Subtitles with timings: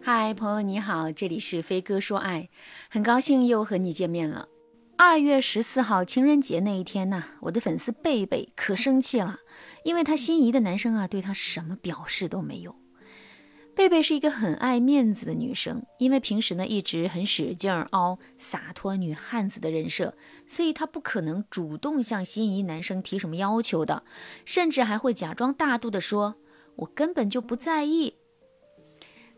[0.00, 2.48] 嗨，朋友你好，这里是飞哥说爱，
[2.90, 4.48] 很高兴又和你见面了。
[4.96, 9.38] 二月十四号情人节那一天呢，我的粉丝贝贝可生气了，
[9.84, 12.76] 因为她心仪的男生啊对她什么表示都没有。
[13.74, 20.14] 贝贝是一个很爱面子的女生，因为平时呢一直很使劲儿凹洒脱女汉子的人设，
[20.46, 24.02] 所以她不可能主动向心仪男生提什么要求的，
[24.44, 26.36] 甚至还会假装大度的说
[26.76, 28.14] ：“我根本就不在意。”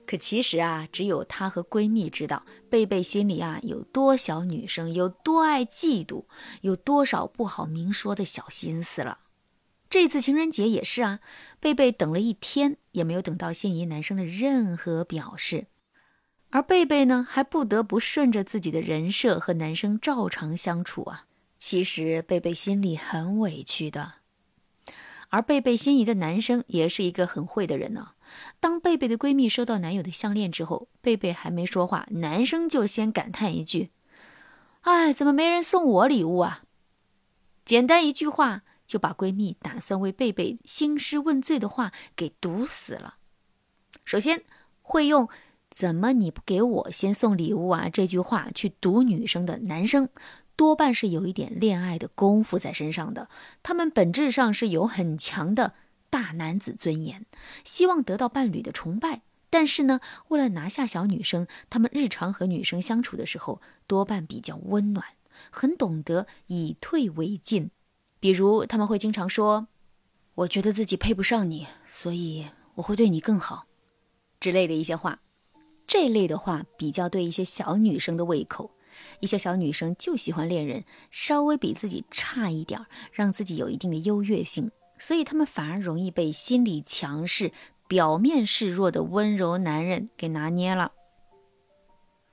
[0.07, 6.25] 可其实啊，只有她和闺蜜知道，贝贝心里啊有多小女生，有多爱嫉妒，
[6.61, 9.21] 有多少不好明说的小心思了。
[9.89, 11.21] 这次情人节也是啊，
[11.59, 15.69] 贝贝等了一天，也没有等到心仪男生的任何表示，
[16.51, 21.25] 而贝贝呢，还不得不顺着自己的人设和男生照常相处啊。
[21.57, 24.13] 其实贝贝心里很委屈的，
[25.35, 28.13] 而贝贝心仪的男生也是一个很会的人呢。
[28.61, 33.91] 当贝贝的闺蜜收到男友的项链之后，贝贝还没说话，男生就先感叹一句
[34.83, 36.63] ：“哎，怎么没人送我礼物啊？”
[37.67, 43.17] 简单一句话就把闺蜜打算为贝贝兴师问罪的话给堵死了。
[44.05, 44.45] 首先，
[44.83, 45.29] 会用
[45.75, 50.09] “怎么你不给我先送礼物啊”这句话去堵女生的男生，
[50.55, 53.29] 多半是有一点恋爱的功夫在身上的，
[53.61, 55.75] 他们本质上是有很强的。
[56.09, 57.27] 大男子尊严，
[57.65, 65.05] 希望得到伴侣的崇拜，但是呢，为了拿下小女生，他们日常和女生相处的时候，多半比较温暖，
[65.51, 67.73] 很懂得以退为进。
[68.21, 69.67] 比如，他们会经常说
[70.37, 73.67] ：“我觉得自己配不上你，所以我会对你更好”
[74.39, 75.19] 之类的一些话。
[75.87, 78.71] 这类的话比较对一些小女生的胃口，
[79.21, 84.71] 一些小女生就喜欢恋人稍微比自己差一点，让自己有一定的优越性。
[84.99, 87.53] 所以她们反而容易被心理强势、
[87.87, 90.93] 表面示弱的温柔男人给拿捏了。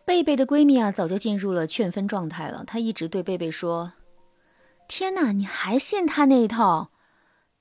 [0.05, 2.63] 贝贝的闺蜜啊，早就进入了劝分状态了。
[2.65, 3.93] 她一直对贝贝说
[4.87, 6.91] ：“天哪，你还信他那一套？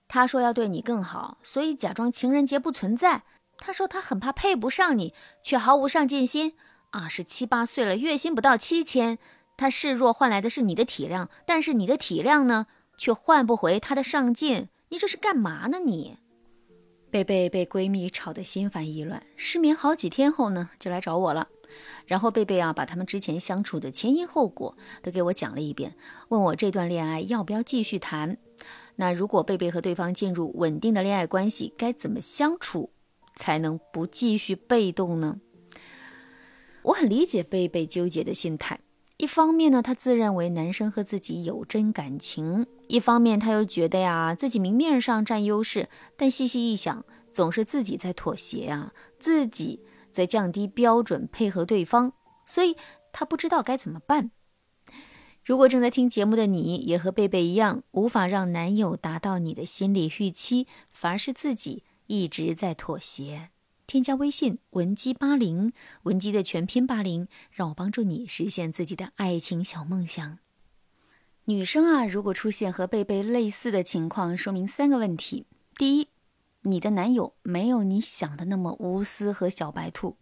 [0.08, 3.22] 他说要对你更好，所以假装情人节不存在。
[3.60, 6.54] 他说他很怕配不上你，却毫无上进心。
[6.90, 9.18] 二十七八岁了，月薪不到七千，
[9.56, 12.66] 他示弱换来的是你的体谅，但是你的体谅呢，
[12.96, 15.78] 却换不回他的上进。”你这是干嘛呢？
[15.78, 16.16] 你，
[17.12, 21.46] 贝贝被闺蜜吵得心烦意乱，失眠好几天后呢，就来找我了。
[22.06, 25.94] 然后贝贝啊，把他们之前相处的前因后果都给我讲了一遍，
[26.30, 28.36] 问我这段恋爱要不要继续谈。
[28.96, 32.90] 那如果贝贝和对方进入稳定的恋爱关系，该怎么相处
[33.36, 35.40] 才能不继续被动呢？
[36.82, 38.80] 我很理解贝贝纠结的心态。
[39.16, 49.80] 一方面呢，他自认为男生和自己有真感情；一方面他又觉得呀，自己明面上占优势，但细细一想，总是自己在妥协啊，自己
[50.10, 52.14] 在降低标准配合对方，
[52.46, 52.74] 所以
[53.12, 54.30] 他不知道该怎么办。
[55.44, 63.50] 如果正在听节目的你也和贝贝一样，无法让男友达到你的心理预期，反而是自己一直在妥协。
[63.86, 65.72] 添加微信文姬八零，
[66.02, 70.38] 文姬的全拼八零，让我帮助你实现自己的爱情小梦想。
[71.44, 76.08] 女生啊，如果出现和贝贝类似的情况，说明三个问题：第一，
[76.62, 80.16] 你的男友没有你想的那么无私和小白兔，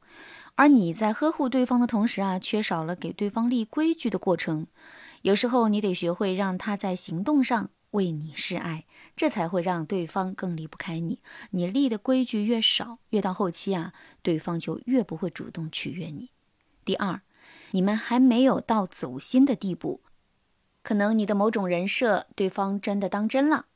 [0.57, 4.67] 而你在呵护对方的同时啊，缺少了给对方立规矩的过程。
[5.23, 8.85] 有时候你得学会让他在行动上为你示爱。
[9.17, 11.19] 这才会让对方更离不开你。
[11.51, 16.31] 你立的规矩越少，越到后期啊，对方就越不会主动取悦你。
[16.85, 17.21] 第二，
[17.73, 20.01] 你们还没有到走心的地步，
[20.83, 23.67] 可能你的某种人设对方真的当真了，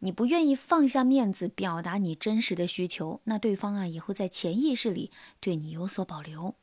[0.00, 6.56] 你不愿意放下面子表达你真实的需求，那对方啊也会在潜意识里对你有所保留。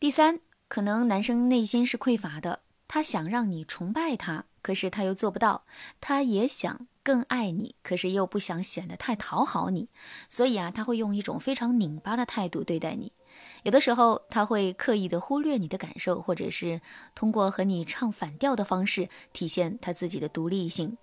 [0.00, 5.64] 第三，可能男生内心是匮乏的，他想让你崇拜他，可是他又做不到，
[6.00, 6.86] 他也想。
[7.04, 9.88] 更爱你，可是又不想显得太讨好你，
[10.30, 13.10] 所以啊，他会用一种非常拧巴的态度对待你。
[13.64, 16.80] 有的时候，他会刻意的忽略你的感受，或者是
[17.16, 20.96] 通过和你唱反调的方式体现他自己的独立性。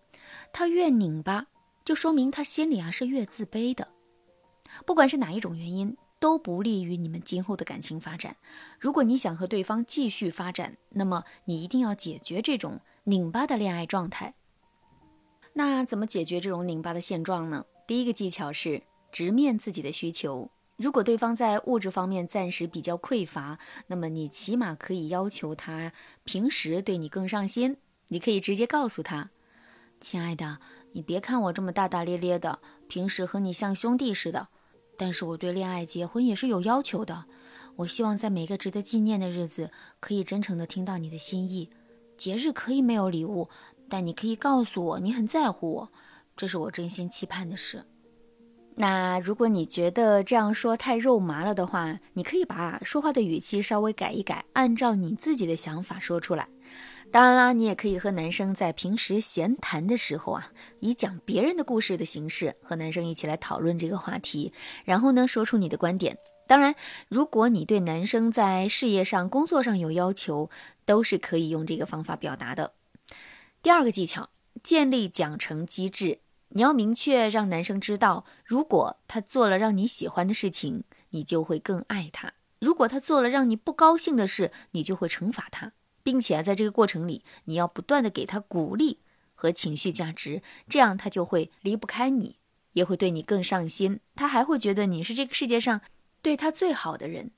[0.53, 1.47] 他越拧巴，
[1.83, 3.89] 就说明他心里啊是越自卑的。
[4.85, 8.35] 不管是哪一种原因，都不利于你们今后的感情发展。
[8.79, 14.33] 如果你想和对方继续发展，那么你一定要解决这种拧巴的恋爱状态。
[15.53, 17.65] 那怎么解决这种拧巴的现状呢？
[17.87, 20.49] 第一个技巧是直面自己的需求。
[20.77, 23.57] 如果对方在物质方面暂时比较匮乏，
[23.87, 25.91] 那么你起码可以要求他
[26.23, 27.75] 平时对你更上心。
[28.07, 29.29] 你可以直接告诉他
[29.99, 30.59] ：“亲爱的，
[30.93, 34.47] 你别看我这么大大咧咧的，平时和你像兄弟似的，
[34.99, 37.23] 但是我对恋爱、结婚也是有要求的。
[37.77, 41.69] 我希望在每个值得纪念的日子，可以真诚地听到你的心意。
[42.17, 43.47] 节日可以没有礼物，
[43.87, 45.89] 但你可以告诉我你很在乎我，
[46.35, 47.85] 这是我真心期盼的事。
[48.75, 56.49] 那如果你觉得这样说太肉麻了的话，你可以把说话的语气稍微改一改，按照你自己的想法说出来。
[57.11, 64.53] 当然啦，你也可以和男生在平时闲谈的时候啊，以讲别人的故事的形式和男生一起来讨论这个话题，
[64.85, 66.17] 然后呢说出你的观点。
[66.45, 66.75] 当然，
[67.07, 70.51] 如果你对男生在事业上、工作上有要求，
[70.85, 72.73] 都是可以用这个方法表达的。
[73.63, 74.29] 第二个技巧，
[74.61, 76.19] 建立奖惩机制。
[76.49, 82.29] 你要明确让男生知道，如果他做了让你喜欢的事情，你就会更爱他；
[82.59, 85.73] 如果他做了让你不高兴的事，你就会惩罚他。
[86.09, 88.97] 并且啊，在这个过程里，你要不断的给他鼓励
[89.35, 92.37] 和情绪价值，这样他就会离不开你，
[92.73, 93.99] 也会对你更上心。
[94.15, 95.81] 他还会觉得你是这个世界上
[96.23, 97.29] 对他最好的人。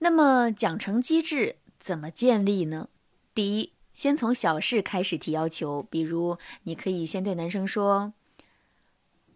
[0.00, 2.88] 那么奖惩机制怎么建立呢？
[3.32, 8.12] 第一，先从小事开始提要求，比如你可以先对男生说：“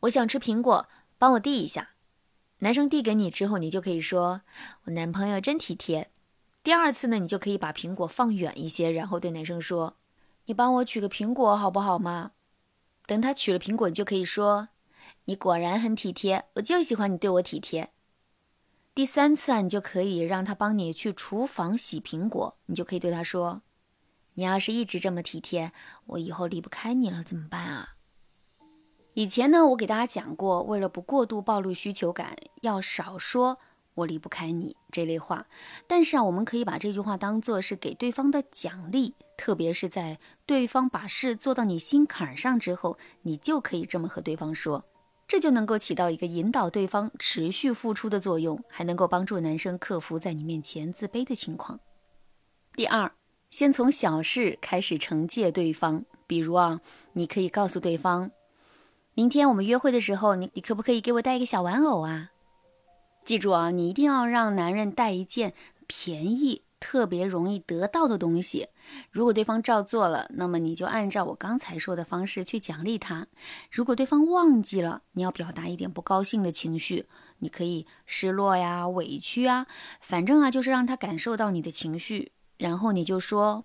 [0.03, 1.91] 我想吃苹果，帮我递一下。”
[2.59, 4.43] 男生递给你之后，你就可以说
[4.87, 6.11] ：“我男朋友真体贴。”
[6.63, 9.97] 第二次呢，你就可以把苹果放远一些，然后对男生说
[10.47, 12.33] ：“你帮我取个苹果好不好吗？”
[13.07, 14.69] 等他取了苹果，你就可以说
[15.27, 17.91] ：“你果然很体贴，我就喜欢你对我体贴。”
[18.95, 23.63] 第三次啊，你就可以让他帮你去厨房洗苹果，你就可以对他说
[24.35, 25.73] ：“你要是一直这么体贴，
[26.07, 27.97] 我以后离不开你了怎么办啊？”
[29.15, 33.59] 以前呢，我给大家讲过，为了不过度暴露需求感，要少说。
[33.95, 35.47] 我离不开你这类话，
[35.87, 44.83] 但是啊，我们可以把这句话当做是给对方的奖励，特别是在对方把事做到你心坎上之后，你就可以这么和对方说，
[45.29, 51.79] 这就能够起到一个引导对方持续付出的作用，还能够帮助男生克服在你面前自卑的情况。
[52.75, 53.13] 第二，
[53.51, 56.81] 先从小事开始惩戒对方，比如啊，
[57.13, 58.31] 你可以告诉对方，
[59.13, 62.31] 明天我们约会的时候，你你可不可以给我带一个小玩偶啊？
[63.25, 65.55] 记住啊，你一定要让男人带一件
[65.87, 68.69] 便宜、特别容易得到的东西。
[69.11, 73.29] 如果对方照做了，那么你就按照我刚才说的方式去奖励他。
[73.71, 77.07] 如果对方忘记了，你要表达一点不高兴的情绪，
[77.39, 79.67] 你可以失落呀、委屈啊，
[80.01, 82.33] 反正啊，就是让他感受到你的情绪。
[82.59, 83.65] 然后你就说，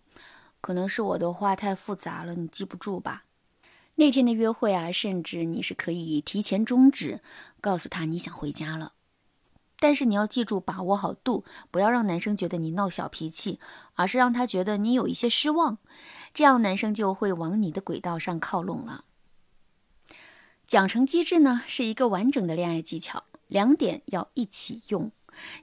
[0.62, 3.24] 可能是我的话太复杂了，你记不住吧？
[3.96, 7.22] 那天的约会啊，甚至你是可以提前终止，
[7.60, 8.94] 告诉他你想回家了。
[9.80, 13.60] 但是你要记住，把握好度，不要让男生觉得你闹小脾气，
[13.94, 15.78] 而是让他觉得你有一些失望，
[16.34, 19.04] 这样男生就会往你的轨道上靠拢了。
[20.66, 25.12] 奖惩机制呢，是一个完整的恋爱技巧，两点要一起用，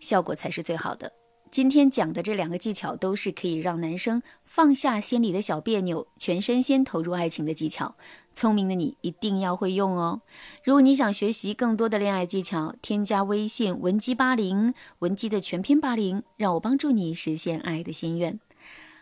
[0.00, 1.12] 效果才是最好的。
[1.54, 7.94] 今天讲的这两个技巧，都是可以让男生放下心里的小别扭，全身心投入爱情的技巧。
[8.32, 10.22] 聪明的你一定要会用哦！
[10.64, 18.40] 如果你想学习更多的恋爱技巧，添加微信文姬八零，文姬的全拼八零，让我帮助你实现爱的心愿。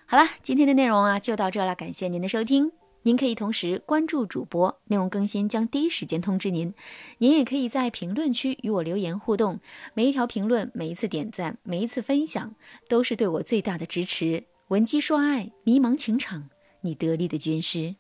[0.05, 2.82] 好了，今天的内容啊就到这了，感谢您的收听。
[3.05, 6.73] 您可以同时关注主播，内容更新将第一时间通知您。
[7.19, 9.59] 您也可以在评论区与我留言互动，
[9.95, 12.55] 每一条评论、每一次点赞、每一次分享，
[12.89, 14.45] 都是对我最大的支持。
[14.69, 16.49] 文姬说爱，迷茫情场，
[16.83, 17.97] 你得力的军师。